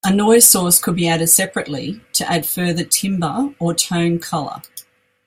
[0.03, 4.63] A noise source could be added separately to add further timbre or tone colour.